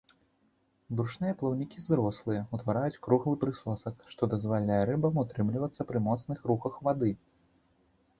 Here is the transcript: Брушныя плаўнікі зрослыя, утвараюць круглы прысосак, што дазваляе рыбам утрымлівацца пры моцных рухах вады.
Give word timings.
Брушныя 0.99 1.33
плаўнікі 1.41 1.83
зрослыя, 1.87 2.41
утвараюць 2.57 3.01
круглы 3.07 3.35
прысосак, 3.43 3.95
што 4.15 4.29
дазваляе 4.33 4.79
рыбам 4.91 5.21
утрымлівацца 5.23 5.81
пры 5.93 5.99
моцных 6.07 6.39
рухах 6.53 6.81
вады. 6.89 7.11